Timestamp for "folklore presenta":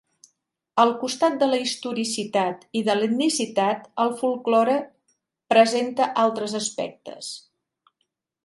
4.23-6.09